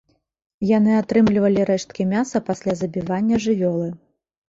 [0.77, 3.97] Яны атрымлівалі рэшткі мяса пасля забівання жывёлы.